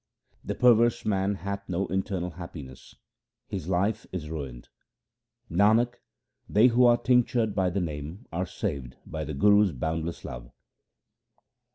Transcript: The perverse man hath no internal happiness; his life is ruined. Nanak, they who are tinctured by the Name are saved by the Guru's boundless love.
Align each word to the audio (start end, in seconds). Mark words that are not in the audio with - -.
The 0.43 0.55
perverse 0.55 1.05
man 1.05 1.35
hath 1.35 1.69
no 1.69 1.85
internal 1.85 2.31
happiness; 2.31 2.95
his 3.47 3.67
life 3.69 4.07
is 4.11 4.31
ruined. 4.31 4.69
Nanak, 5.47 5.97
they 6.49 6.69
who 6.69 6.85
are 6.87 6.97
tinctured 6.97 7.53
by 7.53 7.69
the 7.69 7.81
Name 7.81 8.25
are 8.33 8.47
saved 8.47 8.95
by 9.05 9.23
the 9.23 9.35
Guru's 9.35 9.71
boundless 9.73 10.25
love. 10.25 10.49